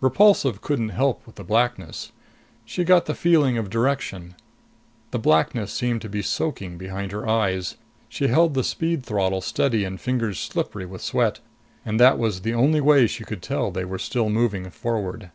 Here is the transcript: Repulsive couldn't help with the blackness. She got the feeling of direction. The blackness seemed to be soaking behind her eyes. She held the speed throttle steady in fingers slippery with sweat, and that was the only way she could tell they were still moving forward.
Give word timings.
Repulsive 0.00 0.60
couldn't 0.60 0.88
help 0.88 1.24
with 1.24 1.36
the 1.36 1.44
blackness. 1.44 2.10
She 2.64 2.82
got 2.82 3.06
the 3.06 3.14
feeling 3.14 3.56
of 3.56 3.70
direction. 3.70 4.34
The 5.12 5.20
blackness 5.20 5.72
seemed 5.72 6.02
to 6.02 6.08
be 6.08 6.20
soaking 6.20 6.78
behind 6.78 7.12
her 7.12 7.28
eyes. 7.28 7.76
She 8.08 8.26
held 8.26 8.54
the 8.54 8.64
speed 8.64 9.04
throttle 9.06 9.40
steady 9.40 9.84
in 9.84 9.98
fingers 9.98 10.40
slippery 10.40 10.84
with 10.84 11.00
sweat, 11.00 11.38
and 11.84 12.00
that 12.00 12.18
was 12.18 12.40
the 12.40 12.54
only 12.54 12.80
way 12.80 13.06
she 13.06 13.22
could 13.22 13.40
tell 13.40 13.70
they 13.70 13.84
were 13.84 13.98
still 14.00 14.28
moving 14.28 14.68
forward. 14.70 15.30